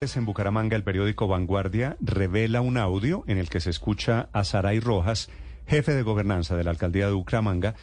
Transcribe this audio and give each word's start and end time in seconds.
En 0.00 0.26
Bucaramanga, 0.26 0.76
el 0.76 0.84
periódico 0.84 1.26
Vanguardia 1.26 1.96
revela 2.00 2.60
un 2.60 2.76
audio 2.76 3.24
en 3.26 3.36
el 3.36 3.48
que 3.50 3.58
se 3.58 3.70
escucha 3.70 4.28
a 4.32 4.44
Saray 4.44 4.78
Rojas, 4.78 5.28
jefe 5.66 5.92
de 5.92 6.04
gobernanza 6.04 6.54
de 6.54 6.62
la 6.62 6.70
alcaldía 6.70 7.06
de 7.06 7.14
Bucaramanga, 7.14 7.74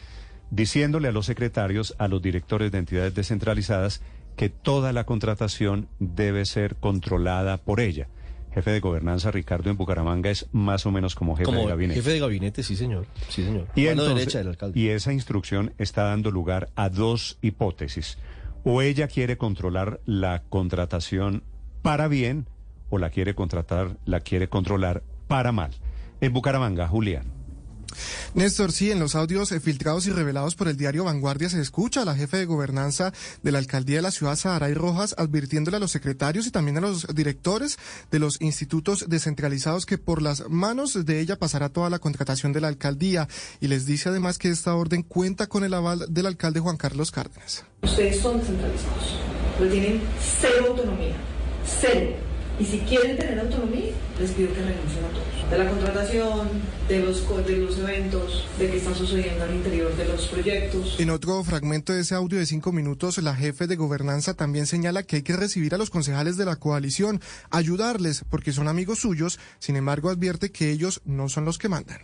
diciéndole 0.50 1.08
a 1.08 1.12
los 1.12 1.26
secretarios, 1.26 1.94
a 1.98 2.08
los 2.08 2.22
directores 2.22 2.72
de 2.72 2.78
entidades 2.78 3.14
descentralizadas, 3.14 4.00
que 4.34 4.48
toda 4.48 4.94
la 4.94 5.04
contratación 5.04 5.88
debe 5.98 6.46
ser 6.46 6.76
controlada 6.76 7.58
por 7.58 7.80
ella. 7.80 8.08
Jefe 8.54 8.70
de 8.70 8.80
gobernanza 8.80 9.30
Ricardo 9.30 9.68
en 9.68 9.76
Bucaramanga 9.76 10.30
es 10.30 10.48
más 10.52 10.86
o 10.86 10.90
menos 10.90 11.14
como 11.14 11.36
jefe 11.36 11.52
de 11.52 11.66
gabinete. 11.66 12.00
Jefe 12.00 12.12
de 12.12 12.20
gabinete, 12.20 12.62
sí 12.62 12.76
señor. 12.76 13.04
Sí, 13.28 13.44
señor. 13.44 13.68
Y, 13.74 13.82
derecha 13.82 14.38
del 14.38 14.48
alcalde. 14.48 14.80
y 14.80 14.88
esa 14.88 15.12
instrucción 15.12 15.74
está 15.76 16.04
dando 16.04 16.30
lugar 16.30 16.70
a 16.76 16.88
dos 16.88 17.36
hipótesis. 17.42 18.16
O 18.64 18.80
ella 18.80 19.06
quiere 19.06 19.36
controlar 19.36 20.00
la 20.06 20.44
contratación 20.48 21.42
para 21.86 22.08
bien 22.08 22.48
o 22.90 22.98
la 22.98 23.10
quiere 23.10 23.36
contratar, 23.36 23.96
la 24.06 24.18
quiere 24.18 24.48
controlar 24.48 25.04
para 25.28 25.52
mal. 25.52 25.70
En 26.20 26.32
Bucaramanga, 26.32 26.88
Julián. 26.88 27.30
Néstor, 28.34 28.72
sí, 28.72 28.90
en 28.90 28.98
los 28.98 29.14
audios 29.14 29.52
eh, 29.52 29.60
filtrados 29.60 30.04
y 30.08 30.10
revelados 30.10 30.56
por 30.56 30.66
el 30.66 30.76
diario 30.76 31.04
Vanguardia 31.04 31.48
se 31.48 31.60
escucha 31.60 32.02
a 32.02 32.04
la 32.04 32.16
jefe 32.16 32.38
de 32.38 32.44
gobernanza 32.44 33.12
de 33.44 33.52
la 33.52 33.58
alcaldía 33.58 33.96
de 33.96 34.02
la 34.02 34.10
ciudad, 34.10 34.34
Saharay 34.34 34.74
Rojas, 34.74 35.14
advirtiéndole 35.16 35.76
a 35.76 35.80
los 35.80 35.92
secretarios 35.92 36.48
y 36.48 36.50
también 36.50 36.76
a 36.78 36.80
los 36.80 37.06
directores 37.14 37.78
de 38.10 38.18
los 38.18 38.40
institutos 38.40 39.04
descentralizados 39.08 39.86
que 39.86 39.96
por 39.96 40.22
las 40.22 40.48
manos 40.50 41.06
de 41.06 41.20
ella 41.20 41.38
pasará 41.38 41.68
toda 41.68 41.88
la 41.88 42.00
contratación 42.00 42.52
de 42.52 42.62
la 42.62 42.68
alcaldía. 42.68 43.28
Y 43.60 43.68
les 43.68 43.86
dice 43.86 44.08
además 44.08 44.38
que 44.38 44.48
esta 44.48 44.74
orden 44.74 45.04
cuenta 45.04 45.46
con 45.46 45.62
el 45.62 45.72
aval 45.72 46.06
del 46.08 46.26
alcalde 46.26 46.58
Juan 46.58 46.78
Carlos 46.78 47.12
Cárdenas. 47.12 47.64
Ustedes 47.82 48.18
son 48.18 48.40
descentralizados, 48.40 49.20
pero 49.56 49.70
tienen 49.70 50.00
cero 50.40 50.66
autonomía 50.70 51.14
cero. 51.80 52.10
Y 52.58 52.64
si 52.64 52.78
quieren 52.80 53.18
tener 53.18 53.38
autonomía, 53.38 53.90
les 54.18 54.30
pido 54.30 54.48
que 54.48 54.60
renuncien 54.60 55.04
a 55.04 55.08
todos. 55.08 55.50
De 55.50 55.58
la 55.58 55.68
contratación, 55.68 56.48
de 56.88 57.00
los, 57.00 57.46
de 57.46 57.56
los 57.58 57.78
eventos, 57.78 58.48
de 58.58 58.70
qué 58.70 58.78
está 58.78 58.94
sucediendo 58.94 59.44
al 59.44 59.54
interior 59.54 59.94
de 59.94 60.06
los 60.06 60.26
proyectos. 60.26 60.96
En 60.98 61.10
otro 61.10 61.44
fragmento 61.44 61.92
de 61.92 62.00
ese 62.00 62.14
audio 62.14 62.38
de 62.38 62.46
cinco 62.46 62.72
minutos, 62.72 63.18
la 63.18 63.34
jefe 63.34 63.66
de 63.66 63.76
gobernanza 63.76 64.34
también 64.34 64.66
señala 64.66 65.02
que 65.02 65.16
hay 65.16 65.22
que 65.22 65.36
recibir 65.36 65.74
a 65.74 65.78
los 65.78 65.90
concejales 65.90 66.38
de 66.38 66.46
la 66.46 66.56
coalición, 66.56 67.20
ayudarles, 67.50 68.24
porque 68.30 68.52
son 68.52 68.68
amigos 68.68 69.00
suyos, 69.00 69.38
sin 69.58 69.76
embargo 69.76 70.08
advierte 70.08 70.50
que 70.50 70.70
ellos 70.70 71.02
no 71.04 71.28
son 71.28 71.44
los 71.44 71.58
que 71.58 71.68
mandan. 71.68 72.00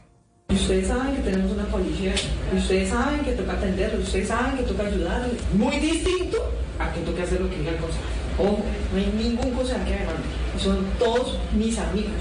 ustedes 0.50 0.88
saben 0.88 1.16
que 1.16 1.22
tenemos 1.22 1.50
una 1.50 1.64
coalición, 1.64 2.14
ustedes 2.54 2.90
saben 2.90 3.20
que 3.20 3.32
toca 3.32 3.54
atenderlos, 3.54 4.06
ustedes 4.06 4.28
saben 4.28 4.58
que 4.58 4.64
toca 4.64 4.86
ayudarles. 4.86 5.40
Muy 5.54 5.76
distinto 5.80 6.38
a 6.78 6.92
que 6.92 7.00
toque 7.00 7.22
hacer 7.22 7.40
lo 7.40 7.48
que 7.48 7.56
diga 7.56 7.70
el 7.70 7.78
consejo. 7.78 8.21
Ojo, 8.38 8.64
no 8.92 8.98
hay 8.98 9.12
ningún 9.16 9.50
cosa 9.50 9.84
que 9.84 9.90
me 9.90 10.06
mande. 10.06 10.22
Son 10.58 10.84
todos 10.98 11.38
mis 11.56 11.78
amigos. 11.78 12.12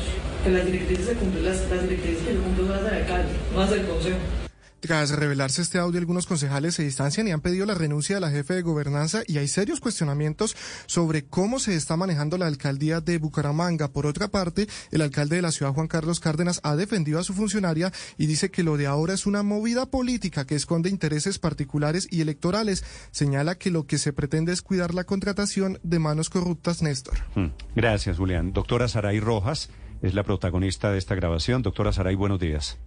Que 0.44 0.50
las 0.50 0.66
directrices 0.66 1.06
se 1.06 1.14
cumplen, 1.14 1.46
las, 1.46 1.70
las 1.70 1.84
directrices 1.84 2.24
que 2.24 2.34
yo 2.34 2.42
cumplo 2.42 2.66
son 2.66 2.76
las 2.76 2.84
del 2.84 3.02
alcalde, 3.02 3.30
no 3.54 3.60
las 3.60 3.70
del 3.70 3.86
consejo. 3.86 4.41
Tras 4.82 5.12
revelarse 5.12 5.62
este 5.62 5.78
audio, 5.78 6.00
algunos 6.00 6.26
concejales 6.26 6.74
se 6.74 6.84
distancian 6.84 7.28
y 7.28 7.32
han 7.32 7.42
pedido 7.42 7.68
la 7.68 7.76
renuncia 7.76 8.16
de 8.16 8.20
la 8.20 8.32
jefe 8.32 8.56
de 8.56 8.64
gobernanza 8.64 9.22
y 9.28 9.38
hay 9.38 9.48
serios 9.48 9.80
cuestionamientos 9.80 10.58
sobre 10.88 11.24
cómo 11.24 11.60
se 11.60 11.76
está 11.76 11.98
manejando 11.98 12.36
la 12.40 12.48
alcaldía 12.48 13.00
de 13.00 13.20
Bucaramanga. 13.20 13.90
Por 13.90 14.08
otra 14.08 14.30
parte, 14.30 14.68
el 14.90 15.02
alcalde 15.04 15.36
de 15.36 15.44
la 15.44 15.52
ciudad, 15.52 15.72
Juan 15.74 15.88
Carlos 15.88 16.20
Cárdenas, 16.20 16.62
ha 16.64 16.76
defendido 16.76 17.20
a 17.20 17.24
su 17.24 17.36
funcionaria 17.36 17.94
y 18.18 18.26
dice 18.26 18.50
que 18.50 18.64
lo 18.64 18.76
de 18.76 18.88
ahora 18.88 19.14
es 19.14 19.28
una 19.28 19.44
movida 19.44 19.86
política 19.86 20.48
que 20.48 20.56
esconde 20.56 20.90
intereses 20.90 21.38
particulares 21.38 22.08
y 22.10 22.22
electorales. 22.22 22.84
Señala 23.12 23.60
que 23.60 23.70
lo 23.70 23.86
que 23.86 24.00
se 24.00 24.14
pretende 24.14 24.52
es 24.52 24.64
cuidar 24.64 24.96
la 24.96 25.04
contratación 25.04 25.80
de 25.84 26.00
manos 26.00 26.32
corruptas, 26.32 26.82
Néstor. 26.82 27.20
Hmm. 27.36 27.50
Gracias, 27.76 28.18
Julián. 28.18 28.52
Doctora 28.52 28.88
Saray 28.88 29.20
Rojas 29.20 29.70
es 30.02 30.16
la 30.16 30.24
protagonista 30.24 30.92
de 30.92 30.98
esta 30.98 31.14
grabación. 31.14 31.62
Doctora 31.62 31.94
Saray, 31.94 32.16
buenos 32.16 32.40
días. 32.40 32.80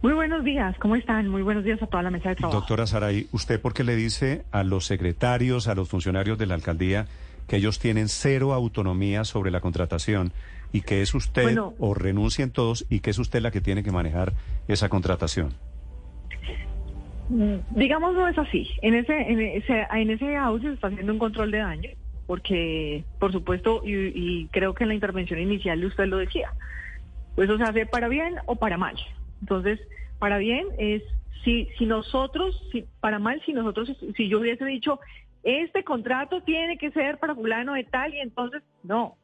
Muy 0.00 0.12
buenos 0.12 0.44
días, 0.44 0.76
¿cómo 0.78 0.94
están? 0.94 1.26
Muy 1.26 1.42
buenos 1.42 1.64
días 1.64 1.82
a 1.82 1.86
toda 1.88 2.04
la 2.04 2.10
mesa 2.10 2.28
de 2.28 2.36
trabajo. 2.36 2.60
Doctora 2.60 2.86
Saray, 2.86 3.26
¿usted 3.32 3.60
por 3.60 3.74
qué 3.74 3.82
le 3.82 3.96
dice 3.96 4.44
a 4.52 4.62
los 4.62 4.86
secretarios, 4.86 5.66
a 5.66 5.74
los 5.74 5.88
funcionarios 5.88 6.38
de 6.38 6.46
la 6.46 6.54
alcaldía 6.54 7.06
que 7.48 7.56
ellos 7.56 7.80
tienen 7.80 8.08
cero 8.08 8.54
autonomía 8.54 9.24
sobre 9.24 9.50
la 9.50 9.60
contratación 9.60 10.32
y 10.72 10.82
que 10.82 11.02
es 11.02 11.14
usted 11.14 11.58
o 11.80 11.94
renuncien 11.94 12.52
todos 12.52 12.86
y 12.88 13.00
que 13.00 13.10
es 13.10 13.18
usted 13.18 13.40
la 13.40 13.50
que 13.50 13.60
tiene 13.60 13.82
que 13.82 13.90
manejar 13.90 14.34
esa 14.68 14.88
contratación? 14.88 15.54
Mm, 17.28 17.56
digamos 17.70 18.14
no 18.14 18.28
es 18.28 18.38
así. 18.38 18.68
En 18.82 18.94
ese, 18.94 19.18
en 19.18 19.40
ese, 19.40 19.84
en 19.90 20.10
ese 20.10 20.36
audio 20.36 20.68
se 20.68 20.74
está 20.74 20.88
haciendo 20.88 21.12
un 21.12 21.18
control 21.18 21.50
de 21.50 21.58
daño 21.58 21.90
porque, 22.28 23.04
por 23.18 23.32
supuesto, 23.32 23.82
y, 23.84 24.12
y 24.14 24.48
creo 24.52 24.74
que 24.74 24.84
en 24.84 24.88
la 24.88 24.94
intervención 24.94 25.40
inicial 25.40 25.84
usted 25.84 26.04
lo 26.06 26.18
decía, 26.18 26.52
pues 27.34 27.48
eso 27.48 27.58
se 27.58 27.64
hace 27.64 27.86
para 27.86 28.06
bien 28.06 28.36
o 28.46 28.54
para 28.54 28.76
mal. 28.76 28.96
Entonces, 29.40 29.80
para 30.18 30.38
bien 30.38 30.66
es 30.78 31.02
si, 31.44 31.68
si 31.78 31.86
nosotros, 31.86 32.60
si, 32.72 32.84
para 33.00 33.18
mal, 33.18 33.40
si 33.46 33.52
nosotros, 33.52 33.96
si 34.16 34.28
yo 34.28 34.40
hubiese 34.40 34.64
dicho, 34.64 35.00
este 35.42 35.84
contrato 35.84 36.42
tiene 36.42 36.78
que 36.78 36.90
ser 36.90 37.18
para 37.18 37.34
fulano 37.34 37.74
de 37.74 37.84
tal, 37.84 38.14
y 38.14 38.20
entonces, 38.20 38.62
no. 38.82 39.16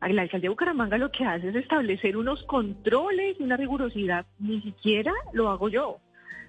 La 0.00 0.22
alcaldía 0.22 0.48
de 0.48 0.48
Bucaramanga 0.50 0.98
lo 0.98 1.10
que 1.10 1.24
hace 1.24 1.48
es 1.48 1.54
establecer 1.54 2.16
unos 2.16 2.42
controles 2.44 3.36
y 3.40 3.42
una 3.42 3.56
rigurosidad, 3.56 4.26
ni 4.38 4.60
siquiera 4.60 5.12
lo 5.32 5.48
hago 5.48 5.68
yo. 5.68 5.98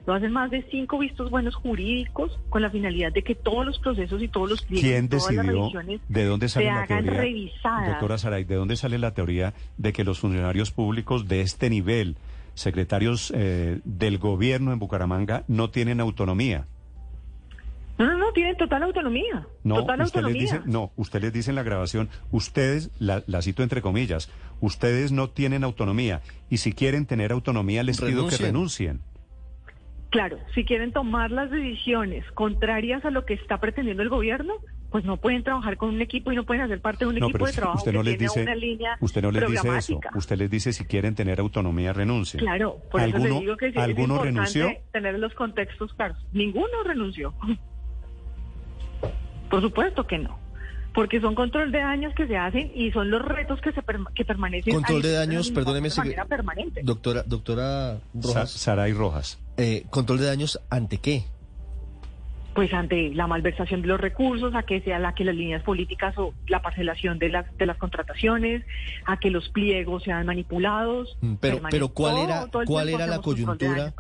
Lo 0.05 0.13
hacen 0.13 0.31
más 0.31 0.51
de 0.51 0.61
cinco 0.69 0.99
vistos 0.99 1.31
buenos 1.31 1.55
jurídicos 1.55 2.37
con 2.49 2.61
la 2.61 2.69
finalidad 2.69 3.11
de 3.11 3.23
que 3.23 3.33
todos 3.33 3.65
los 3.65 3.79
procesos 3.79 4.21
y 4.21 4.27
todos 4.27 4.49
los 4.49 4.61
¿Quién 4.63 5.09
decidió 5.09 5.71
de 6.09 6.25
dónde 6.25 6.47
sale 6.47 6.67
la 6.67 6.85
teoría? 6.85 7.51
Doctora 7.87 8.17
Saray, 8.17 8.43
¿de 8.43 8.55
dónde 8.55 8.75
sale 8.75 8.99
la 8.99 9.13
teoría 9.13 9.53
de 9.77 9.93
que 9.93 10.03
los 10.03 10.19
funcionarios 10.19 10.71
públicos 10.71 11.27
de 11.27 11.41
este 11.41 11.69
nivel 11.69 12.17
secretarios 12.55 13.31
eh, 13.35 13.79
del 13.83 14.17
gobierno 14.17 14.73
en 14.73 14.79
Bucaramanga 14.79 15.43
no 15.47 15.69
tienen 15.69 15.99
autonomía. 15.99 16.65
No, 17.97 18.05
no, 18.05 18.17
no, 18.17 18.31
tienen 18.33 18.57
total 18.57 18.83
autonomía. 18.83 19.47
No, 19.63 19.75
total 19.75 20.01
usted 20.01 20.19
autonomía. 20.19 20.41
Les 20.41 20.51
dice, 20.51 20.61
no, 20.65 20.91
usted 20.97 21.21
les 21.21 21.31
dice 21.31 21.51
en 21.51 21.55
la 21.55 21.63
grabación, 21.63 22.09
ustedes, 22.31 22.91
la, 22.99 23.23
cito 23.41 23.63
entre 23.63 23.81
comillas, 23.81 24.29
ustedes 24.59 25.11
no 25.11 25.29
tienen 25.29 25.63
autonomía 25.63 26.21
y 26.49 26.57
si 26.57 26.73
quieren 26.73 27.05
tener 27.05 27.31
autonomía 27.31 27.83
les 27.83 28.01
pido 28.01 28.27
que 28.27 28.37
renuncien. 28.37 29.01
Claro, 30.09 30.37
si 30.53 30.65
quieren 30.65 30.91
tomar 30.91 31.31
las 31.31 31.51
decisiones 31.51 32.25
contrarias 32.33 33.03
a 33.05 33.11
lo 33.11 33.25
que 33.25 33.33
está 33.33 33.59
pretendiendo 33.59 34.03
el 34.03 34.09
gobierno, 34.09 34.55
pues 34.95 35.03
no 35.03 35.17
pueden 35.17 35.43
trabajar 35.43 35.75
con 35.75 35.89
un 35.89 36.01
equipo 36.01 36.31
y 36.31 36.37
no 36.37 36.45
pueden 36.45 36.63
hacer 36.63 36.79
parte 36.79 37.03
de 37.03 37.09
un 37.09 37.17
equipo 37.17 37.45
de 37.45 37.51
trabajo 37.51 37.79
usted 37.79 37.91
no 37.91 38.01
les 38.01 38.17
dice, 38.17 38.43
una 38.43 38.55
línea 38.55 38.97
Usted 39.01 39.21
no 39.21 39.29
les 39.29 39.45
dice 39.45 39.77
eso. 39.77 39.99
Usted 40.15 40.37
les 40.37 40.49
dice 40.49 40.71
si 40.71 40.85
quieren 40.85 41.15
tener 41.15 41.41
autonomía, 41.41 41.91
renuncien. 41.91 42.39
Claro, 42.39 42.77
por 42.89 43.01
eso 43.01 43.17
les 43.17 43.39
digo 43.41 43.57
que 43.57 43.73
sí 43.73 43.77
es 43.77 43.89
importante 43.89 44.23
renunció? 44.23 44.71
tener 44.93 45.19
los 45.19 45.33
contextos 45.33 45.93
claros. 45.95 46.17
Ninguno 46.31 46.81
renunció. 46.85 47.33
Por 49.49 49.61
supuesto 49.61 50.07
que 50.07 50.17
no 50.17 50.39
porque 50.93 51.19
son 51.19 51.35
control 51.35 51.73
de 51.73 51.79
daños 51.79 52.13
que 52.15 52.25
se 52.25 52.37
hacen 52.37 52.71
y 52.73 52.89
son 52.91 53.11
los 53.11 53.21
retos 53.21 53.59
que 53.59 53.73
se 53.73 53.81
que 54.15 54.23
permanecen. 54.23 54.73
Control 54.73 55.01
de 55.01 55.11
daños, 55.11 55.51
perdóneme, 55.51 55.89
de 55.89 55.95
manera 55.97 56.23
permanente. 56.23 56.79
doctora, 56.85 57.23
doctora 57.23 57.99
Rojas. 58.13 58.49
Saray 58.49 58.93
Rojas. 58.93 59.43
Eh, 59.57 59.83
control 59.89 60.19
de 60.19 60.27
daños 60.27 60.61
ante 60.69 60.99
qué? 60.99 61.25
Pues 62.55 62.73
ante 62.73 63.13
la 63.13 63.27
malversación 63.27 63.81
de 63.81 63.89
los 63.89 63.99
recursos, 63.99 64.55
a 64.55 64.63
que 64.63 64.79
sea 64.79 64.97
la 64.97 65.13
que 65.13 65.25
las 65.25 65.35
líneas 65.35 65.61
políticas 65.61 66.17
o 66.17 66.33
la 66.47 66.61
parcelación 66.61 67.19
de 67.19 67.27
las 67.27 67.45
de 67.57 67.65
las 67.65 67.77
contrataciones, 67.77 68.63
a 69.05 69.17
que 69.17 69.29
los 69.29 69.49
pliegos 69.49 70.03
sean 70.03 70.25
manipulados. 70.25 71.17
Mm, 71.19 71.33
pero 71.35 71.59
pero 71.69 71.89
cuál 71.89 72.17
era 72.17 72.47
cuál 72.65 72.89
era 72.89 73.07
la 73.07 73.19
coyuntura 73.19 73.93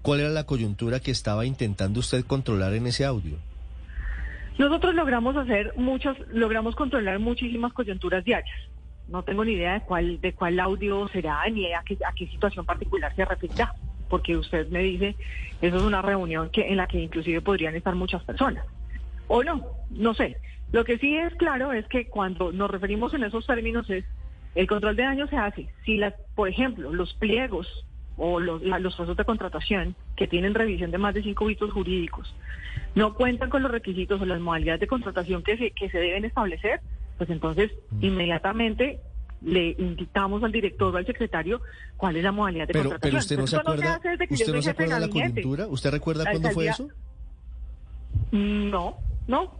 cuál 0.00 0.20
era 0.20 0.30
la 0.30 0.44
coyuntura 0.44 1.00
que 1.00 1.10
estaba 1.10 1.44
intentando 1.44 2.00
usted 2.00 2.24
controlar 2.24 2.72
en 2.72 2.86
ese 2.86 3.04
audio. 3.04 3.36
Nosotros 4.56 4.94
logramos 4.94 5.36
hacer 5.36 5.74
muchas 5.76 6.16
logramos 6.32 6.74
controlar 6.74 7.18
muchísimas 7.18 7.74
coyunturas 7.74 8.24
diarias. 8.24 8.56
No 9.08 9.22
tengo 9.24 9.44
ni 9.44 9.52
idea 9.52 9.74
de 9.74 9.80
cuál 9.82 10.18
de 10.22 10.32
cuál 10.32 10.58
audio 10.58 11.06
será 11.08 11.46
ni 11.50 11.70
a 11.74 11.82
qué, 11.84 11.98
a 12.02 12.12
qué 12.14 12.26
situación 12.28 12.64
particular 12.64 13.14
se 13.14 13.26
referirá 13.26 13.74
porque 14.10 14.36
usted 14.36 14.68
me 14.68 14.80
dice, 14.80 15.16
eso 15.62 15.76
es 15.76 15.82
una 15.82 16.02
reunión 16.02 16.50
que 16.50 16.68
en 16.68 16.76
la 16.76 16.86
que 16.86 17.00
inclusive 17.00 17.40
podrían 17.40 17.74
estar 17.74 17.94
muchas 17.94 18.22
personas. 18.24 18.66
O 19.28 19.42
no, 19.42 19.64
no 19.90 20.12
sé. 20.12 20.36
Lo 20.72 20.84
que 20.84 20.98
sí 20.98 21.16
es 21.16 21.34
claro 21.36 21.72
es 21.72 21.86
que 21.86 22.08
cuando 22.08 22.52
nos 22.52 22.70
referimos 22.70 23.14
en 23.14 23.24
esos 23.24 23.46
términos 23.46 23.88
es 23.88 24.04
el 24.54 24.66
control 24.66 24.96
de 24.96 25.04
daño 25.04 25.26
se 25.28 25.36
hace 25.36 25.68
si 25.84 25.96
las, 25.96 26.12
por 26.34 26.48
ejemplo, 26.48 26.92
los 26.92 27.14
pliegos 27.14 27.86
o 28.16 28.40
los, 28.40 28.62
los 28.62 28.96
pasos 28.96 29.16
de 29.16 29.24
contratación 29.24 29.94
que 30.16 30.26
tienen 30.26 30.54
revisión 30.54 30.90
de 30.90 30.98
más 30.98 31.14
de 31.14 31.22
cinco 31.22 31.48
hitos 31.48 31.72
jurídicos 31.72 32.34
no 32.94 33.14
cuentan 33.14 33.50
con 33.50 33.62
los 33.62 33.70
requisitos 33.70 34.20
o 34.20 34.26
las 34.26 34.40
modalidades 34.40 34.80
de 34.80 34.86
contratación 34.86 35.42
que 35.42 35.56
se, 35.56 35.70
que 35.70 35.88
se 35.90 35.98
deben 35.98 36.24
establecer, 36.24 36.80
pues 37.18 37.30
entonces 37.30 37.70
mm. 37.90 38.04
inmediatamente 38.04 39.00
le 39.42 39.74
indicamos 39.78 40.42
al 40.42 40.52
director 40.52 40.94
o 40.94 40.98
al 40.98 41.06
secretario 41.06 41.60
cuál 41.96 42.16
es 42.16 42.24
la 42.24 42.32
modalidad 42.32 42.66
de 42.66 42.72
pero, 42.72 42.96
Pero 43.00 43.18
usted 43.18 43.38
no 43.38 43.46
se 43.46 43.56
acuerda, 43.56 44.00
¿usted 44.30 44.54
no 44.54 44.62
se 44.62 44.70
acuerda 44.70 44.94
de 44.96 45.06
la 45.06 45.08
coyuntura? 45.08 45.66
¿Usted 45.66 45.90
recuerda 45.90 46.24
cuándo 46.30 46.50
fue 46.50 46.68
eso? 46.68 46.88
No, 48.32 48.98
no. 49.26 49.52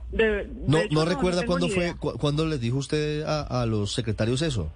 no, 0.66 1.04
recuerda 1.04 1.46
cuándo 1.46 1.68
fue, 1.68 1.94
cuándo 1.96 2.46
les 2.46 2.60
dijo 2.60 2.78
usted 2.78 3.22
a 3.26 3.64
los 3.66 3.92
secretarios 3.92 4.42
eso. 4.42 4.70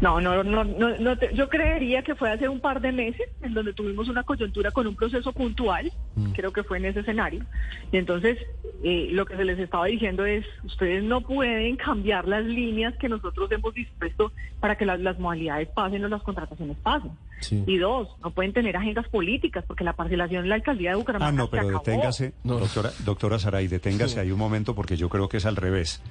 No, 0.00 0.20
no, 0.20 0.44
no, 0.44 0.64
no, 0.64 1.14
yo 1.32 1.48
creería 1.48 2.02
que 2.02 2.14
fue 2.14 2.30
hace 2.30 2.48
un 2.48 2.60
par 2.60 2.80
de 2.80 2.92
meses 2.92 3.28
en 3.40 3.54
donde 3.54 3.72
tuvimos 3.72 4.08
una 4.08 4.24
coyuntura 4.24 4.70
con 4.70 4.86
un 4.86 4.94
proceso 4.94 5.32
puntual, 5.32 5.90
mm. 6.16 6.32
creo 6.32 6.52
que 6.52 6.62
fue 6.64 6.76
en 6.78 6.86
ese 6.86 7.00
escenario, 7.00 7.44
y 7.90 7.96
entonces 7.96 8.38
eh, 8.84 9.08
lo 9.12 9.24
que 9.24 9.36
se 9.36 9.44
les 9.44 9.58
estaba 9.58 9.86
diciendo 9.86 10.26
es, 10.26 10.44
ustedes 10.64 11.02
no 11.02 11.22
pueden 11.22 11.76
cambiar 11.76 12.28
las 12.28 12.44
líneas 12.44 12.94
que 12.98 13.08
nosotros 13.08 13.50
hemos 13.52 13.72
dispuesto 13.72 14.32
para 14.60 14.76
que 14.76 14.84
las, 14.84 15.18
modalidades 15.18 15.68
pasen 15.68 16.04
o 16.04 16.08
las 16.08 16.22
contrataciones 16.22 16.76
pasen. 16.82 17.12
Y 17.50 17.76
dos, 17.76 18.08
no 18.22 18.30
pueden 18.30 18.54
tener 18.54 18.76
agendas 18.76 19.06
políticas 19.08 19.62
porque 19.66 19.84
la 19.84 19.92
parcelación 19.92 20.44
en 20.44 20.48
la 20.48 20.54
alcaldía 20.54 20.90
de 20.90 20.96
Bucaramanga. 20.96 21.28
Ah, 21.28 21.32
no, 21.32 21.50
pero 21.50 21.68
deténgase, 21.68 22.32
doctora, 22.42 22.90
doctora 23.04 23.38
Saray, 23.38 23.68
deténgase 23.68 24.20
ahí 24.20 24.30
un 24.30 24.38
momento 24.38 24.74
porque 24.74 24.96
yo 24.96 25.10
creo 25.10 25.28
que 25.28 25.36
es 25.36 25.46
al 25.46 25.56
revés. 25.56 26.02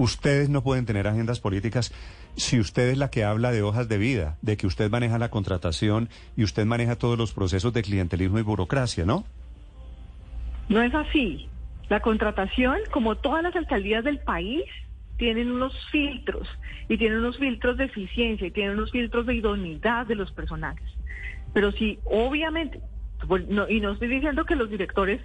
Ustedes 0.00 0.48
no 0.48 0.62
pueden 0.62 0.86
tener 0.86 1.06
agendas 1.06 1.40
políticas 1.40 1.92
si 2.34 2.58
usted 2.58 2.88
es 2.88 2.96
la 2.96 3.10
que 3.10 3.22
habla 3.22 3.52
de 3.52 3.60
hojas 3.60 3.86
de 3.86 3.98
vida, 3.98 4.38
de 4.40 4.56
que 4.56 4.66
usted 4.66 4.90
maneja 4.90 5.18
la 5.18 5.28
contratación 5.28 6.08
y 6.38 6.42
usted 6.42 6.64
maneja 6.64 6.96
todos 6.96 7.18
los 7.18 7.34
procesos 7.34 7.74
de 7.74 7.82
clientelismo 7.82 8.38
y 8.38 8.42
burocracia, 8.42 9.04
¿no? 9.04 9.26
No 10.70 10.80
es 10.80 10.94
así. 10.94 11.50
La 11.90 12.00
contratación, 12.00 12.78
como 12.90 13.16
todas 13.16 13.42
las 13.42 13.54
alcaldías 13.54 14.02
del 14.02 14.20
país, 14.20 14.64
tienen 15.18 15.50
unos 15.50 15.74
filtros 15.92 16.48
y 16.88 16.96
tienen 16.96 17.18
unos 17.18 17.36
filtros 17.36 17.76
de 17.76 17.84
eficiencia 17.84 18.46
y 18.46 18.52
tienen 18.52 18.78
unos 18.78 18.92
filtros 18.92 19.26
de 19.26 19.34
idoneidad 19.34 20.06
de 20.06 20.14
los 20.14 20.32
personajes. 20.32 20.88
Pero 21.52 21.72
sí, 21.72 21.98
obviamente, 22.06 22.80
y 23.68 23.80
no 23.80 23.92
estoy 23.92 24.08
diciendo 24.08 24.46
que 24.46 24.56
los 24.56 24.70
directores 24.70 25.20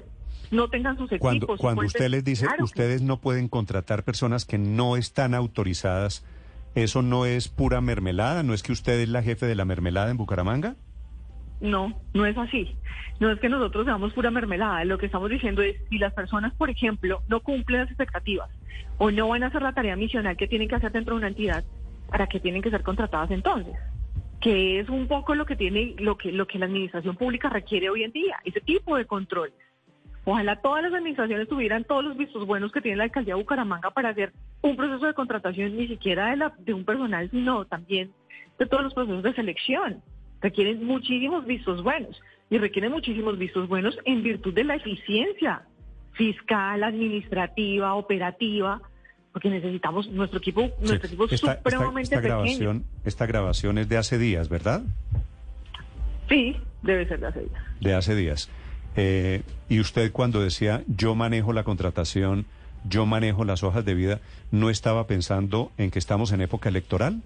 no 0.51 0.69
tengan 0.69 0.97
sus 0.97 1.11
equipos. 1.11 1.59
Cuando, 1.59 1.83
usted 1.83 2.09
les 2.09 2.23
dice, 2.23 2.47
ustedes 2.59 3.01
no 3.01 3.17
pueden 3.17 3.47
contratar 3.47 4.03
personas 4.03 4.45
que 4.45 4.57
no 4.57 4.97
están 4.97 5.33
autorizadas, 5.33 6.25
¿eso 6.75 7.01
no 7.01 7.25
es 7.25 7.47
pura 7.47 7.81
mermelada? 7.81 8.43
¿No 8.43 8.53
es 8.53 8.63
que 8.63 8.71
usted 8.71 8.99
es 8.99 9.09
la 9.09 9.23
jefe 9.23 9.45
de 9.45 9.55
la 9.55 9.65
mermelada 9.65 10.11
en 10.11 10.17
Bucaramanga? 10.17 10.75
No, 11.61 11.99
no 12.13 12.25
es 12.25 12.37
así. 12.37 12.75
No 13.19 13.31
es 13.31 13.39
que 13.39 13.49
nosotros 13.49 13.85
seamos 13.85 14.13
pura 14.13 14.29
mermelada. 14.29 14.83
Lo 14.83 14.97
que 14.97 15.05
estamos 15.05 15.29
diciendo 15.29 15.61
es, 15.61 15.77
si 15.89 15.97
las 15.97 16.13
personas, 16.13 16.53
por 16.53 16.69
ejemplo, 16.69 17.21
no 17.27 17.39
cumplen 17.39 17.81
las 17.81 17.89
expectativas 17.89 18.49
o 18.97 19.11
no 19.11 19.29
van 19.29 19.43
a 19.43 19.47
hacer 19.47 19.61
la 19.61 19.73
tarea 19.73 19.95
misional 19.95 20.37
que 20.37 20.47
tienen 20.47 20.67
que 20.67 20.75
hacer 20.75 20.91
dentro 20.91 21.15
de 21.15 21.19
una 21.19 21.27
entidad, 21.29 21.63
¿para 22.09 22.27
qué 22.27 22.39
tienen 22.39 22.61
que 22.61 22.69
ser 22.69 22.83
contratadas 22.83 23.31
entonces? 23.31 23.75
Que 24.41 24.79
es 24.79 24.89
un 24.89 25.07
poco 25.07 25.33
lo 25.33 25.45
que 25.45 25.55
tiene, 25.55 25.95
lo 25.97 26.17
que, 26.17 26.31
lo 26.31 26.45
que 26.45 26.59
la 26.59 26.65
administración 26.65 27.15
pública 27.15 27.49
requiere 27.49 27.89
hoy 27.89 28.03
en 28.03 28.11
día, 28.11 28.37
ese 28.43 28.61
tipo 28.61 28.95
de 28.97 29.05
control. 29.05 29.51
Ojalá 30.25 30.55
todas 30.55 30.83
las 30.83 30.93
administraciones 30.93 31.47
tuvieran 31.47 31.83
todos 31.83 32.03
los 32.03 32.17
vistos 32.17 32.45
buenos 32.47 32.71
que 32.71 32.81
tiene 32.81 32.97
la 32.97 33.03
alcaldía 33.05 33.35
de 33.35 33.41
Bucaramanga 33.41 33.91
para 33.91 34.09
hacer 34.09 34.33
un 34.61 34.75
proceso 34.75 35.05
de 35.05 35.13
contratación, 35.13 35.77
ni 35.77 35.87
siquiera 35.87 36.31
de, 36.31 36.37
la, 36.37 36.53
de 36.57 36.73
un 36.73 36.83
personal, 36.83 37.29
sino 37.29 37.65
también 37.65 38.11
de 38.57 38.65
todos 38.65 38.83
los 38.83 38.93
procesos 38.93 39.21
de 39.21 39.33
selección. 39.33 40.01
Requieren 40.41 40.83
muchísimos 40.83 41.45
vistos 41.45 41.83
buenos 41.83 42.19
y 42.49 42.57
requieren 42.57 42.91
muchísimos 42.91 43.37
vistos 43.37 43.67
buenos 43.67 43.97
en 44.05 44.23
virtud 44.23 44.53
de 44.53 44.63
la 44.63 44.75
eficiencia 44.75 45.61
fiscal, 46.13 46.83
administrativa, 46.83 47.93
operativa, 47.93 48.81
porque 49.31 49.49
necesitamos 49.49 50.09
nuestro 50.09 50.39
equipo, 50.39 50.71
nuestro 50.79 51.07
equipo 51.07 51.27
supremamente 51.27 52.19
Grabación, 52.19 52.85
esta 53.03 53.25
grabación 53.25 53.77
es 53.77 53.89
de 53.89 53.97
hace 53.97 54.17
días, 54.17 54.49
¿verdad? 54.49 54.81
Sí, 56.29 56.55
debe 56.81 57.07
ser 57.07 57.19
de 57.19 57.27
hace 57.27 57.39
días. 57.41 57.63
De 57.81 57.93
hace 57.93 58.15
días. 58.15 58.49
Eh, 58.95 59.43
y 59.67 59.79
usted 59.79 60.11
cuando 60.11 60.41
decía 60.41 60.83
yo 60.87 61.15
manejo 61.15 61.53
la 61.53 61.63
contratación, 61.63 62.45
yo 62.87 63.05
manejo 63.05 63.43
las 63.45 63.63
hojas 63.63 63.83
de 63.85 63.93
vida, 63.93 64.19
¿no 64.51 64.69
estaba 64.69 65.07
pensando 65.07 65.71
en 65.77 65.91
que 65.91 65.99
estamos 65.99 66.31
en 66.31 66.41
época 66.41 66.69
electoral? 66.69 67.21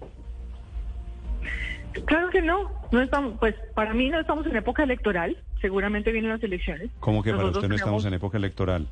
Claro 2.04 2.30
que 2.30 2.40
no, 2.40 2.70
no 2.92 3.00
estamos, 3.00 3.34
pues 3.38 3.54
para 3.74 3.92
mí 3.94 4.08
no 4.10 4.20
estamos 4.20 4.46
en 4.46 4.56
época 4.56 4.84
electoral, 4.84 5.36
seguramente 5.60 6.12
vienen 6.12 6.30
las 6.30 6.42
elecciones. 6.42 6.90
¿Cómo 7.00 7.22
que 7.22 7.32
para 7.32 7.48
usted 7.48 7.68
no 7.68 7.74
estamos 7.74 8.04
en 8.04 8.14
época 8.14 8.38
electoral? 8.38 8.86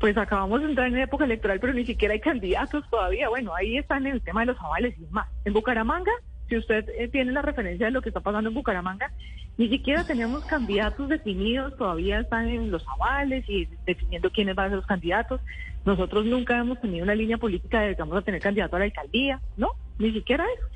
Pues 0.00 0.16
acabamos 0.16 0.60
de 0.60 0.68
entrar 0.68 0.88
en 0.88 0.98
época 0.98 1.24
electoral, 1.24 1.60
pero 1.60 1.72
ni 1.72 1.86
siquiera 1.86 2.14
hay 2.14 2.20
candidatos 2.20 2.84
todavía. 2.90 3.28
Bueno, 3.28 3.54
ahí 3.54 3.78
están 3.78 4.06
el 4.06 4.20
tema 4.22 4.40
de 4.40 4.46
los 4.46 4.60
avales 4.60 4.94
y 4.98 5.12
más. 5.12 5.28
En 5.44 5.52
Bucaramanga 5.52 6.12
si 6.48 6.56
usted 6.56 6.88
eh, 6.98 7.08
tiene 7.08 7.32
la 7.32 7.42
referencia 7.42 7.86
de 7.86 7.92
lo 7.92 8.02
que 8.02 8.10
está 8.10 8.20
pasando 8.20 8.48
en 8.48 8.54
Bucaramanga, 8.54 9.10
ni 9.56 9.68
siquiera 9.68 10.04
tenemos 10.04 10.44
candidatos 10.44 11.08
definidos, 11.08 11.76
todavía 11.76 12.20
están 12.20 12.48
en 12.48 12.70
los 12.70 12.84
avales 12.88 13.48
y 13.48 13.68
definiendo 13.86 14.30
quiénes 14.30 14.56
van 14.56 14.66
a 14.66 14.68
ser 14.70 14.76
los 14.78 14.86
candidatos. 14.86 15.40
Nosotros 15.84 16.24
nunca 16.24 16.58
hemos 16.58 16.80
tenido 16.80 17.04
una 17.04 17.14
línea 17.14 17.38
política 17.38 17.80
de 17.80 17.94
que 17.94 18.02
vamos 18.02 18.16
a 18.16 18.22
tener 18.22 18.40
candidato 18.40 18.74
a 18.74 18.80
la 18.80 18.86
alcaldía, 18.86 19.40
¿no? 19.56 19.72
Ni 19.98 20.12
siquiera 20.12 20.44
eso. 20.56 20.66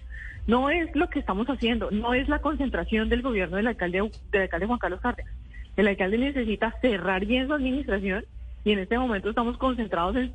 No 0.46 0.70
es 0.70 0.94
lo 0.94 1.10
que 1.10 1.18
estamos 1.18 1.46
haciendo, 1.48 1.90
no 1.90 2.14
es 2.14 2.28
la 2.28 2.38
concentración 2.38 3.08
del 3.08 3.22
gobierno 3.22 3.56
del 3.56 3.66
alcalde, 3.66 4.10
del 4.30 4.42
alcalde 4.42 4.66
Juan 4.66 4.78
Carlos 4.78 5.00
Cárdenas. 5.00 5.34
El 5.76 5.88
alcalde 5.88 6.18
necesita 6.18 6.74
cerrar 6.80 7.26
bien 7.26 7.48
su 7.48 7.54
administración 7.54 8.24
y 8.64 8.72
en 8.72 8.78
este 8.78 8.98
momento 8.98 9.28
estamos 9.28 9.58
concentrados 9.58 10.16
en 10.16 10.32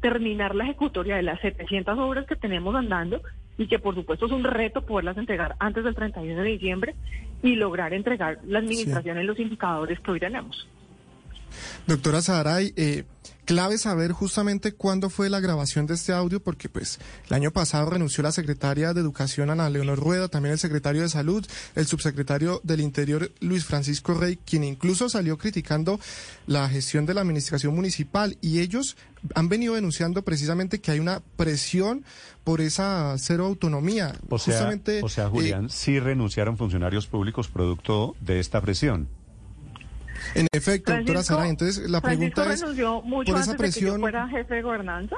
terminar 0.00 0.54
la 0.54 0.64
ejecutoria 0.64 1.16
de 1.16 1.22
las 1.22 1.40
700 1.40 1.98
obras 1.98 2.26
que 2.26 2.36
tenemos 2.36 2.74
andando 2.74 3.20
y 3.58 3.66
que 3.66 3.78
por 3.78 3.94
supuesto 3.94 4.26
es 4.26 4.32
un 4.32 4.44
reto 4.44 4.82
poderlas 4.82 5.16
entregar 5.16 5.56
antes 5.58 5.84
del 5.84 5.94
31 5.94 6.42
de 6.42 6.48
diciembre 6.48 6.94
y 7.42 7.54
lograr 7.54 7.92
entregar 7.94 8.38
la 8.44 8.58
administración 8.58 9.18
en 9.18 9.26
los 9.26 9.38
indicadores 9.38 10.00
que 10.00 10.10
hoy 10.10 10.20
tenemos. 10.20 10.68
Doctora 11.86 12.22
Saray, 12.22 12.72
eh, 12.76 13.04
clave 13.46 13.78
saber 13.78 14.12
justamente 14.12 14.72
cuándo 14.72 15.08
fue 15.08 15.30
la 15.30 15.40
grabación 15.40 15.86
de 15.86 15.94
este 15.94 16.12
audio, 16.12 16.40
porque 16.40 16.68
pues 16.68 16.98
el 17.28 17.34
año 17.34 17.52
pasado 17.52 17.88
renunció 17.88 18.22
la 18.22 18.32
secretaria 18.32 18.92
de 18.92 19.00
Educación 19.00 19.50
Ana 19.50 19.70
Leonor 19.70 19.98
Rueda, 19.98 20.28
también 20.28 20.52
el 20.52 20.58
secretario 20.58 21.02
de 21.02 21.08
Salud, 21.08 21.46
el 21.74 21.86
subsecretario 21.86 22.60
del 22.64 22.80
Interior 22.80 23.30
Luis 23.40 23.64
Francisco 23.64 24.14
Rey, 24.14 24.36
quien 24.44 24.64
incluso 24.64 25.08
salió 25.08 25.38
criticando 25.38 25.98
la 26.46 26.68
gestión 26.68 27.06
de 27.06 27.14
la 27.14 27.20
administración 27.20 27.74
municipal 27.74 28.36
y 28.40 28.60
ellos 28.60 28.96
han 29.34 29.48
venido 29.48 29.74
denunciando 29.74 30.22
precisamente 30.22 30.80
que 30.80 30.90
hay 30.90 30.98
una 30.98 31.22
presión 31.36 32.04
por 32.44 32.60
esa 32.60 33.14
cero 33.18 33.46
autonomía. 33.46 34.14
O 34.28 34.38
sea, 34.38 34.70
o 35.02 35.08
sea 35.08 35.28
Julián, 35.28 35.66
eh, 35.66 35.68
sí 35.70 35.98
renunciaron 36.00 36.56
funcionarios 36.58 37.06
públicos 37.06 37.48
producto 37.48 38.14
de 38.20 38.40
esta 38.40 38.60
presión. 38.60 39.08
En 40.36 40.48
efecto, 40.52 40.94
doctora 40.94 41.22
Sara, 41.22 41.48
entonces 41.48 41.88
la 41.88 42.00
pregunta 42.00 42.52
es, 42.52 42.62
mucho 43.04 43.32
por 43.32 43.40
esa 43.40 43.56
presión... 43.56 43.92
que 43.92 43.96
yo 43.96 44.00
fuera 44.00 44.28
jefe 44.28 44.56
de 44.56 44.62
gobernanza 44.62 45.16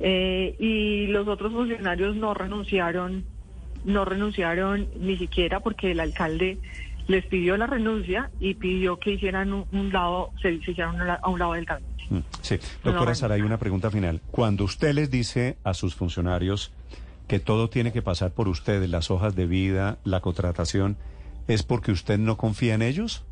eh, 0.00 0.56
y 0.58 1.06
los 1.06 1.28
otros 1.28 1.52
funcionarios 1.52 2.16
no 2.16 2.34
renunciaron, 2.34 3.24
no 3.84 4.04
renunciaron 4.04 4.88
ni 4.98 5.16
siquiera 5.16 5.60
porque 5.60 5.92
el 5.92 6.00
alcalde 6.00 6.58
les 7.06 7.24
pidió 7.26 7.56
la 7.56 7.66
renuncia 7.66 8.30
y 8.40 8.54
pidió 8.54 8.98
que 8.98 9.12
hicieran 9.12 9.52
un, 9.52 9.92
lado, 9.92 10.30
se, 10.42 10.52
hicieran 10.52 11.00
a 11.00 11.28
un 11.28 11.38
lado 11.38 11.52
del 11.52 11.64
gabinete. 11.64 12.04
Mm, 12.08 12.18
sí, 12.40 12.58
doctora 12.82 13.14
Sara, 13.14 13.34
hay 13.36 13.42
una 13.42 13.58
pregunta 13.58 13.90
final. 13.90 14.20
Cuando 14.30 14.64
usted 14.64 14.92
les 14.94 15.10
dice 15.10 15.56
a 15.62 15.74
sus 15.74 15.94
funcionarios 15.94 16.72
que 17.28 17.38
todo 17.38 17.70
tiene 17.70 17.92
que 17.92 18.02
pasar 18.02 18.32
por 18.32 18.48
ustedes, 18.48 18.90
las 18.90 19.10
hojas 19.10 19.36
de 19.36 19.46
vida, 19.46 19.98
la 20.02 20.20
contratación, 20.20 20.96
¿es 21.46 21.62
porque 21.62 21.92
usted 21.92 22.18
no 22.18 22.36
confía 22.36 22.74
en 22.74 22.82
ellos? 22.82 23.24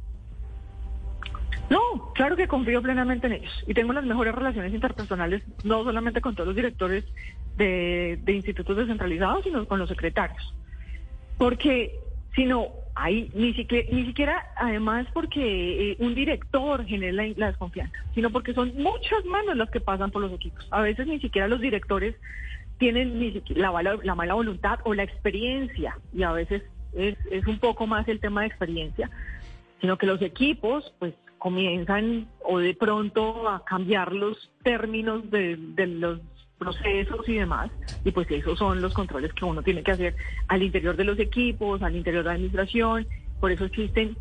No, 1.71 2.13
claro 2.15 2.37
que 2.37 2.49
confío 2.49 2.81
plenamente 2.81 3.27
en 3.27 3.35
ellos 3.35 3.65
y 3.67 3.75
tengo 3.75 3.93
las 3.93 4.05
mejores 4.05 4.35
relaciones 4.35 4.73
interpersonales, 4.73 5.43
no 5.65 5.85
solamente 5.85 6.21
con 6.21 6.35
todos 6.35 6.49
los 6.49 6.57
directores 6.57 7.05
de, 7.57 8.19
institutos 8.27 8.77
descentralizados, 8.77 9.45
sino 9.45 9.67
con 9.67 9.79
los 9.79 9.89
secretarios. 9.89 10.55
Porque 11.37 11.93
si 12.35 12.47
no, 12.47 12.69
hay 12.95 13.31
ni 13.35 13.53
siquiera, 13.55 13.89
ni 13.93 14.07
siquiera 14.07 14.47
además 14.57 15.07
porque 15.13 15.93
eh, 15.93 15.97
un 15.99 16.15
director 16.15 16.85
genera 16.87 17.25
la, 17.37 17.47
desconfianza, 17.49 17.97
sino 18.15 18.31
porque 18.31 18.55
son 18.55 18.73
muchas 18.77 19.25
manos 19.27 19.57
las 19.57 19.71
que 19.71 19.81
pasan 19.81 20.11
por 20.11 20.23
los 20.23 20.33
equipos. 20.33 20.67
A 20.71 20.81
veces 20.81 21.07
ni 21.07 21.21
siquiera 21.21 21.49
los 21.49 21.61
directores 21.61 22.17
tienen 22.79 23.19
ni 23.19 23.43
la, 23.49 23.73
la 23.83 24.15
mala 24.15 24.35
voluntad 24.35 24.79
o 24.85 24.95
la 24.95 25.03
experiencia 25.03 25.99
y 26.15 26.23
a 26.23 26.33
veces 26.33 26.63
es, 26.95 27.17
es 27.31 27.47
un 27.47 27.59
poco 27.59 27.87
más 27.87 28.09
el 28.09 28.21
tema 28.21 28.43
de 28.43 28.47
experiencia, 28.47 29.11
sino 29.81 29.99
que 29.99 30.07
los 30.07 30.23
equipos 30.23 30.95
pues 30.99 31.15
comienzan 31.39 32.29
o 32.45 32.59
de 32.59 32.75
pronto 32.75 33.49
a 33.49 33.65
cambiar 33.65 34.13
los 34.13 34.51
términos 34.63 35.31
de, 35.31 35.57
los 35.87 36.21
procesos 36.59 37.29
y 37.29 37.35
demás, 37.35 37.71
y 38.05 38.11
pues 38.11 38.29
esos 38.31 38.59
son 38.59 38.83
los 38.83 38.93
controles 38.93 39.33
que 39.33 39.45
uno 39.45 39.63
tiene 39.63 39.83
que 39.83 39.93
hacer 39.93 40.17
al 40.49 40.63
interior 40.63 40.97
de 40.97 41.05
los 41.05 41.19
equipos, 41.19 41.83
al 41.83 41.95
interior 41.95 42.25
de 42.25 42.29
la 42.29 42.35
administración, 42.35 43.07
por 43.41 43.53
eso 43.53 43.65
existen 43.65 44.17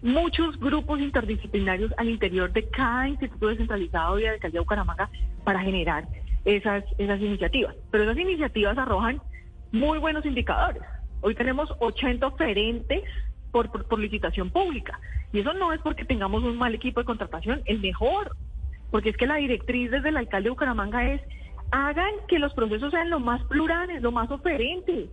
muchos 0.00 0.58
grupos 0.58 1.00
interdisciplinarios 1.00 1.92
al 1.96 2.08
interior 2.08 2.52
de 2.52 2.68
cada 2.68 3.08
instituto 3.08 3.48
descentralizado 3.48 4.18
y 4.18 4.22
de 4.22 4.28
alcaldía 4.30 4.58
de 4.58 4.64
Bucaramanga 4.64 5.10
para 5.44 5.60
generar 5.60 6.06
esas, 6.44 6.84
esas 6.98 7.20
iniciativas. 7.20 7.74
Pero 7.90 8.04
esas 8.04 8.18
iniciativas 8.18 8.78
arrojan 8.78 9.20
muy 9.70 9.98
buenos 9.98 10.24
indicadores. 10.26 10.82
Hoy 11.20 11.34
tenemos 11.34 11.72
80 11.78 12.26
oferentes 12.26 13.02
por, 13.52 13.70
por, 13.70 14.00
licitación 14.00 14.50
pública. 14.50 14.98
Y 15.32 15.40
eso 15.40 15.52
no 15.52 15.72
es 15.72 15.80
porque 15.80 16.04
tengamos 16.04 16.42
un 16.42 16.56
mal 16.56 16.74
equipo 16.74 17.00
de 17.00 17.06
contratación, 17.06 17.62
el 17.66 17.80
mejor. 17.80 18.34
Porque 18.90 19.10
es 19.10 19.16
que 19.16 19.26
la 19.26 19.36
directriz 19.36 19.90
desde 19.90 20.08
el 20.08 20.16
alcalde 20.16 20.44
de 20.44 20.50
Bucaramanga 20.50 21.12
es 21.12 21.22
hagan 21.70 22.12
que 22.28 22.38
los 22.38 22.52
procesos 22.52 22.90
sean 22.90 23.10
lo 23.10 23.20
más 23.20 23.42
plurales, 23.44 24.02
lo 24.02 24.12
más 24.12 24.30
oferentes, 24.30 25.08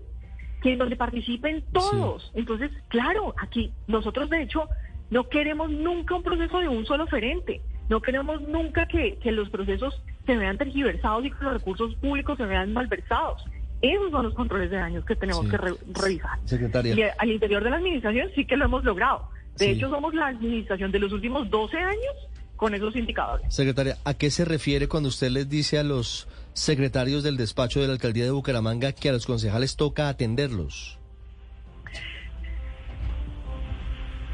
que 0.62 0.76
donde 0.76 0.96
participen 0.96 1.64
todos. 1.72 2.32
Entonces, 2.34 2.72
claro, 2.90 3.34
aquí 3.38 3.72
nosotros 3.88 4.30
de 4.30 4.44
hecho 4.44 4.68
no 5.10 5.30
queremos 5.30 5.70
nunca 5.70 6.16
un 6.16 6.24
proceso 6.24 6.60
de 6.60 6.68
un 6.68 6.86
solo 6.86 7.06
oferente. 7.06 7.62
No 7.88 8.02
queremos 8.02 8.42
nunca 8.42 8.86
que, 8.88 9.18
que 9.18 9.32
los 9.32 9.50
procesos 9.50 10.02
se 10.26 10.38
vean 10.38 10.58
tergiversados 10.58 11.26
y 11.26 11.32
que 11.32 11.44
los 11.44 11.54
recursos 11.54 11.96
públicos 11.96 12.38
se 12.38 12.46
vean 12.46 12.74
malversados. 12.74 13.44
Esos 13.82 14.12
son 14.12 14.24
los 14.24 14.34
controles 14.34 14.70
de 14.70 14.78
daños 14.78 15.06
que 15.06 15.16
tenemos 15.16 15.48
que 15.48 15.58
revisar. 15.58 16.38
Secretaria. 16.46 16.96
Y 16.96 17.02
al 17.18 17.32
interior 17.32 17.64
de 17.64 17.70
la 17.70 17.78
administración 17.78 18.30
sí 18.36 18.46
que 18.46 18.58
lo 18.58 18.66
hemos 18.66 18.84
logrado. 18.84 19.30
De 19.58 19.72
hecho, 19.72 19.90
somos 19.90 20.14
la 20.14 20.28
administración 20.28 20.92
de 20.92 21.00
los 21.00 21.12
últimos 21.12 21.50
12 21.50 21.78
años 21.78 22.16
con 22.56 22.74
esos 22.74 22.96
indicadores. 22.96 23.54
Secretaria, 23.54 23.98
¿a 24.04 24.14
qué 24.14 24.32
se 24.32 24.46
refiere 24.46 24.88
cuando 24.88 25.10
usted 25.10 25.30
les 25.30 25.50
dice 25.50 25.80
a 25.80 25.84
los 25.84 26.28
secretarios 26.54 27.24
del 27.24 27.38
despacho 27.38 27.80
de 27.82 27.88
la 27.88 27.94
alcaldía 27.94 28.26
de 28.26 28.32
Bucaramanga 28.32 28.92
que 28.92 29.10
a 29.10 29.14
los 29.14 29.26
concejales 29.26 29.78
toca 29.78 30.10
atenderlos? 30.10 30.98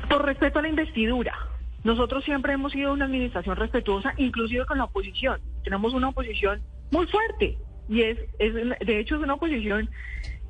Por 0.09 0.25
respeto 0.25 0.59
a 0.59 0.61
la 0.63 0.69
investidura. 0.69 1.35
Nosotros 1.83 2.23
siempre 2.23 2.53
hemos 2.53 2.71
sido 2.71 2.93
una 2.93 3.05
administración 3.05 3.55
respetuosa, 3.55 4.13
inclusive 4.17 4.65
con 4.65 4.79
la 4.79 4.85
oposición. 4.85 5.39
Tenemos 5.63 5.93
una 5.93 6.09
oposición 6.09 6.61
muy 6.89 7.05
fuerte 7.07 7.57
y 7.87 8.01
es, 8.01 8.17
de 8.39 8.99
hecho 8.99 9.15
es 9.15 9.21
una 9.21 9.35
oposición 9.35 9.89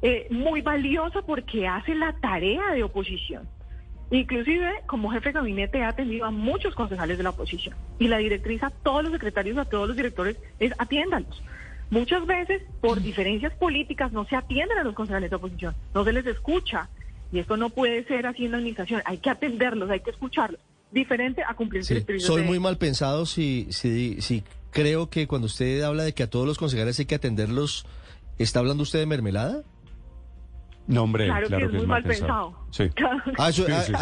eh, 0.02 0.28
muy 0.30 0.62
valiosa 0.62 1.22
porque 1.22 1.68
hace 1.68 1.96
la 1.96 2.14
tarea 2.14 2.72
de 2.72 2.84
oposición. 2.84 3.48
Inclusive, 4.12 4.84
como 4.86 5.10
jefe 5.10 5.30
de 5.30 5.34
gabinete, 5.34 5.80
he 5.80 5.84
atendido 5.84 6.26
a 6.26 6.32
muchos 6.32 6.76
concejales 6.76 7.18
de 7.18 7.24
la 7.24 7.32
oposición. 7.32 7.76
Y 7.98 8.08
la 8.08 8.18
directriz 8.18 8.62
a 8.64 8.70
todos 8.70 9.04
los 9.04 9.12
secretarios, 9.12 9.58
a 9.58 9.66
todos 9.66 9.88
los 9.88 9.98
directores, 9.98 10.38
es 10.60 10.74
atiéndanlos. 10.78 11.42
Muchas 11.90 12.26
veces, 12.26 12.62
por 12.82 13.02
diferencias 13.02 13.54
políticas, 13.54 14.12
no 14.12 14.26
se 14.26 14.36
atienden 14.36 14.78
a 14.78 14.84
los 14.84 14.94
concejales 14.94 15.30
de 15.30 15.36
oposición, 15.36 15.76
no 15.94 16.04
se 16.04 16.14
les 16.14 16.26
escucha. 16.28 16.88
Y 17.32 17.40
esto 17.40 17.58
no 17.58 17.70
puede 17.72 18.04
ser 18.06 18.28
así 18.28 18.46
en 18.46 18.52
la 18.52 18.58
administración. 18.58 19.02
Hay 19.06 19.18
que 19.18 19.30
atenderlos, 19.30 19.90
hay 19.90 20.02
que 20.02 20.12
escucharlos 20.12 20.62
diferente 20.92 21.44
a 21.48 21.54
cumplir 21.54 21.84
sí, 21.84 22.04
Soy 22.20 22.44
muy 22.44 22.60
mal 22.60 22.78
pensado 22.78 23.26
si, 23.26 23.68
si, 23.70 24.22
si 24.22 24.44
creo 24.76 25.10
que 25.10 25.26
cuando 25.26 25.46
usted 25.46 25.82
habla 25.84 26.04
de 26.04 26.14
que 26.14 26.24
a 26.24 26.30
todos 26.30 26.46
los 26.46 26.58
concejales 26.58 27.00
hay 27.00 27.06
que 27.06 27.16
atenderlos, 27.16 27.88
¿está 28.38 28.60
hablando 28.60 28.84
usted 28.84 29.00
de 29.00 29.06
mermelada? 29.06 29.64
No, 30.86 31.04
hombre, 31.04 31.28
claro, 31.28 31.48
que 31.48 31.64
es 31.64 31.72
muy 31.72 31.88
mal 31.88 32.04
pensado. 32.04 32.68
Sí. 32.72 32.90
Ah, 33.40 33.52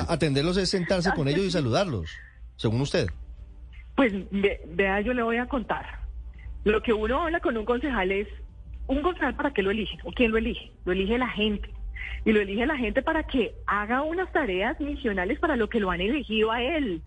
atenderlos 0.10 0.58
es 0.58 0.70
sentarse 0.70 1.12
con 1.14 1.28
ellos 1.28 1.46
y 1.46 1.52
saludarlos, 1.60 2.10
según 2.56 2.82
usted. 2.82 3.08
Pues 3.96 4.12
vea, 4.32 5.00
yo 5.02 5.14
le 5.14 5.22
voy 5.22 5.38
a 5.38 5.48
contar. 5.48 5.86
Lo 6.64 6.82
que 6.82 6.92
uno 6.92 7.22
habla 7.22 7.40
con 7.40 7.56
un 7.56 7.66
concejal 7.66 8.12
es, 8.12 8.28
¿un 8.88 9.04
concejal 9.04 9.36
para 9.36 9.54
qué 9.54 9.62
lo 9.62 9.70
elige? 9.70 10.00
¿O 10.04 10.12
quién 10.12 10.32
lo 10.32 10.40
elige? 10.40 10.72
Lo 10.86 10.92
elige 10.94 11.20
la 11.20 11.30
gente 11.30 11.70
y 12.26 12.32
lo 12.32 12.42
elige 12.42 12.66
la 12.66 12.78
gente 12.78 13.04
para 13.04 13.24
que 13.24 13.54
haga 13.68 14.02
unas 14.02 14.32
tareas 14.32 14.80
misionales 14.80 15.40
para 15.40 15.56
lo 15.56 15.70
que 15.70 15.80
lo 15.80 15.92
han 15.92 16.02
elegido 16.02 16.52
a 16.52 16.64
él. 16.64 17.04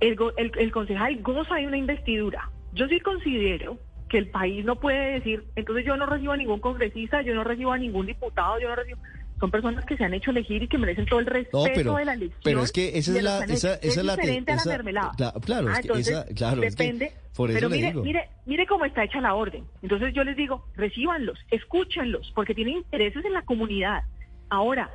El, 0.00 0.16
el, 0.36 0.72
concejal 0.72 1.20
goza 1.22 1.56
de 1.56 1.66
una 1.66 1.76
investidura. 1.76 2.50
Yo 2.74 2.86
sí 2.88 3.00
considero 3.00 3.78
que 4.08 4.18
el 4.18 4.28
país 4.28 4.64
no 4.64 4.76
puede 4.76 5.14
decir, 5.14 5.44
entonces 5.56 5.84
yo 5.86 5.96
no 5.96 6.06
recibo 6.06 6.32
a 6.32 6.36
ningún 6.36 6.60
congresista, 6.60 7.22
yo 7.22 7.34
no 7.34 7.44
recibo 7.44 7.72
a 7.72 7.78
ningún 7.78 8.06
diputado, 8.06 8.60
yo 8.60 8.68
no 8.68 8.76
recibo 8.76 8.98
son 9.40 9.50
personas 9.50 9.84
que 9.84 9.96
se 9.96 10.04
han 10.04 10.14
hecho 10.14 10.30
elegir 10.30 10.62
y 10.62 10.68
que 10.68 10.78
merecen 10.78 11.06
todo 11.06 11.20
el 11.20 11.26
respeto 11.26 11.96
de 11.96 12.04
la 12.04 12.14
elección. 12.14 12.40
Pero 12.42 12.62
es 12.62 12.72
que 12.72 12.96
esa 12.96 13.16
es 13.16 13.22
la, 13.22 13.44
esa, 13.44 13.74
esa 13.74 14.00
es 14.00 14.06
diferente 14.06 14.52
a 14.52 14.56
la 14.56 14.64
mermelada. 14.64 15.12
claro, 15.44 15.68
ah, 15.68 15.80
esa, 15.96 16.24
claro, 16.34 16.60
depende. 16.60 17.12
por 17.36 17.50
eso 17.50 17.58
pero 17.58 17.68
mire, 17.68 17.88
digo. 17.88 18.02
mire, 18.02 18.28
mire 18.46 18.66
cómo 18.66 18.84
está 18.84 19.04
hecha 19.04 19.20
la 19.20 19.34
orden. 19.34 19.64
Entonces 19.82 20.14
yo 20.14 20.24
les 20.24 20.36
digo, 20.36 20.66
recíbanlos, 20.76 21.38
escúchenlos, 21.50 22.32
porque 22.34 22.54
tienen 22.54 22.78
intereses 22.78 23.24
en 23.24 23.32
la 23.32 23.42
comunidad. 23.42 24.04
Ahora, 24.50 24.90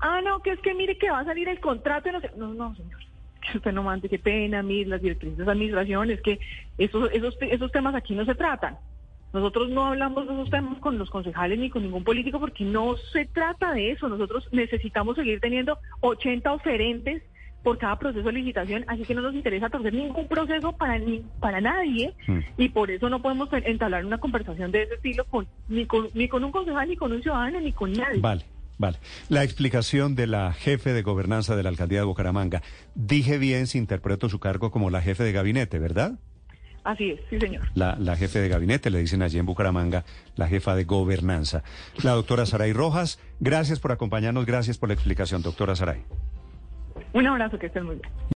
ah, 0.00 0.20
no, 0.20 0.42
que 0.42 0.52
es 0.52 0.60
que 0.60 0.74
mire 0.74 0.98
que 0.98 1.10
va 1.10 1.20
a 1.20 1.24
salir 1.24 1.48
el 1.48 1.60
contrato 1.60 2.08
y 2.08 2.12
no 2.12 2.20
sé. 2.20 2.30
No, 2.36 2.52
no, 2.54 2.74
señor. 2.74 3.05
Que 3.52 3.58
usted 3.58 3.72
no 3.72 3.82
mande, 3.82 4.08
qué 4.08 4.18
pena, 4.18 4.62
mire, 4.62 4.88
las 4.88 5.02
directrices 5.02 5.44
de 5.44 5.50
administración, 5.50 6.10
es 6.10 6.20
que 6.20 6.38
esos, 6.78 7.10
esos, 7.12 7.36
esos 7.40 7.72
temas 7.72 7.94
aquí 7.94 8.14
no 8.14 8.24
se 8.24 8.34
tratan. 8.34 8.76
Nosotros 9.32 9.68
no 9.68 9.86
hablamos 9.86 10.26
de 10.26 10.32
esos 10.32 10.50
temas 10.50 10.78
con 10.78 10.98
los 10.98 11.10
concejales 11.10 11.58
ni 11.58 11.68
con 11.68 11.82
ningún 11.82 12.04
político 12.04 12.40
porque 12.40 12.64
no 12.64 12.96
se 13.12 13.26
trata 13.26 13.72
de 13.72 13.90
eso. 13.90 14.08
Nosotros 14.08 14.48
necesitamos 14.52 15.16
seguir 15.16 15.40
teniendo 15.40 15.78
80 16.00 16.52
oferentes 16.52 17.22
por 17.62 17.78
cada 17.78 17.98
proceso 17.98 18.24
de 18.28 18.32
licitación, 18.32 18.84
así 18.86 19.02
que 19.02 19.14
no 19.14 19.22
nos 19.22 19.34
interesa 19.34 19.68
torcer 19.68 19.92
ningún 19.92 20.28
proceso 20.28 20.70
para 20.72 20.98
ni, 20.98 21.24
para 21.40 21.60
nadie 21.60 22.14
hmm. 22.28 22.38
y 22.56 22.68
por 22.68 22.92
eso 22.92 23.10
no 23.10 23.20
podemos 23.20 23.48
entablar 23.52 24.06
una 24.06 24.18
conversación 24.18 24.70
de 24.70 24.84
ese 24.84 24.94
estilo 24.94 25.24
con 25.24 25.48
ni 25.68 25.84
con 25.84 26.08
ni 26.14 26.28
con 26.28 26.44
un 26.44 26.52
concejal 26.52 26.88
ni 26.88 26.96
con 26.96 27.12
un 27.12 27.22
ciudadano 27.22 27.60
ni 27.60 27.72
con 27.72 27.92
nadie. 27.92 28.20
Vale. 28.20 28.44
Vale. 28.78 28.98
La 29.28 29.42
explicación 29.42 30.14
de 30.14 30.26
la 30.26 30.52
jefe 30.52 30.92
de 30.92 31.02
gobernanza 31.02 31.56
de 31.56 31.62
la 31.62 31.70
alcaldía 31.70 32.00
de 32.00 32.04
Bucaramanga. 32.04 32.62
Dije 32.94 33.38
bien 33.38 33.66
si 33.66 33.78
interpreto 33.78 34.28
su 34.28 34.38
cargo 34.38 34.70
como 34.70 34.90
la 34.90 35.00
jefe 35.00 35.24
de 35.24 35.32
gabinete, 35.32 35.78
¿verdad? 35.78 36.18
Así 36.84 37.10
es, 37.10 37.20
sí, 37.28 37.40
señor. 37.40 37.68
La, 37.74 37.96
la, 37.98 38.14
jefe 38.14 38.38
de 38.38 38.48
gabinete, 38.48 38.90
le 38.90 39.00
dicen 39.00 39.20
allí 39.20 39.38
en 39.38 39.46
Bucaramanga, 39.46 40.04
la 40.36 40.46
jefa 40.46 40.76
de 40.76 40.84
gobernanza. 40.84 41.64
La 42.04 42.12
doctora 42.12 42.46
Saray 42.46 42.72
Rojas, 42.72 43.18
gracias 43.40 43.80
por 43.80 43.90
acompañarnos, 43.90 44.46
gracias 44.46 44.78
por 44.78 44.88
la 44.90 44.94
explicación, 44.94 45.42
doctora 45.42 45.74
Saray. 45.74 46.04
Un 47.12 47.26
abrazo, 47.26 47.58
que 47.58 47.66
estén 47.66 47.84
muy 47.84 47.96
bien. 47.96 48.08